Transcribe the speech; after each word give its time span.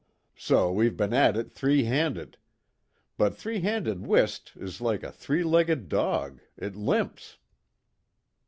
So 0.39 0.71
we've 0.71 0.97
be'n 0.97 1.13
at 1.13 1.37
it 1.37 1.51
three 1.51 1.83
handed. 1.83 2.37
But 3.19 3.35
three 3.35 3.59
handed 3.61 4.01
whist 4.07 4.51
is 4.55 4.81
like 4.81 5.03
a 5.03 5.11
three 5.11 5.43
legged 5.43 5.89
dog 5.89 6.41
it 6.57 6.75
limps." 6.75 7.37